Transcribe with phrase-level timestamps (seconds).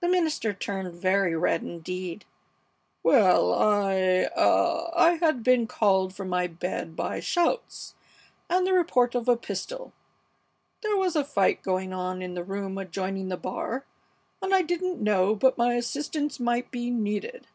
[0.00, 2.24] The minister turned very red indeed.
[3.02, 7.96] "Well, I ah I had been called from my bed by shouts
[8.48, 9.92] and the report of a pistol.
[10.82, 13.84] There was a fight going on in the room adjoining the bar,
[14.40, 17.48] and I didn't know but my assistance might be needed!"